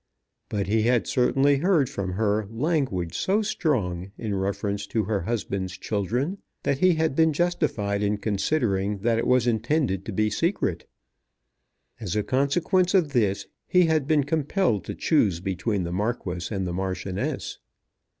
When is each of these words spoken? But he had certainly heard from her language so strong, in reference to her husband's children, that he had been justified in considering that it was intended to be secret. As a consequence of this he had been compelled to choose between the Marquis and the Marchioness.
But 0.49 0.65
he 0.65 0.81
had 0.81 1.05
certainly 1.05 1.57
heard 1.57 1.87
from 1.87 2.13
her 2.13 2.47
language 2.49 3.15
so 3.15 3.43
strong, 3.43 4.11
in 4.17 4.33
reference 4.33 4.87
to 4.87 5.03
her 5.03 5.21
husband's 5.21 5.77
children, 5.77 6.39
that 6.63 6.79
he 6.79 6.95
had 6.95 7.15
been 7.15 7.33
justified 7.33 8.01
in 8.01 8.17
considering 8.17 9.01
that 9.01 9.19
it 9.19 9.27
was 9.27 9.45
intended 9.45 10.03
to 10.07 10.11
be 10.11 10.31
secret. 10.31 10.89
As 11.99 12.15
a 12.15 12.23
consequence 12.23 12.95
of 12.95 13.13
this 13.13 13.45
he 13.67 13.85
had 13.85 14.07
been 14.07 14.23
compelled 14.23 14.85
to 14.85 14.95
choose 14.95 15.39
between 15.39 15.83
the 15.83 15.93
Marquis 15.93 16.47
and 16.49 16.65
the 16.65 16.73
Marchioness. 16.73 17.59